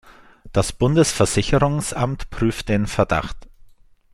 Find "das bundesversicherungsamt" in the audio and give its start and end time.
0.51-2.31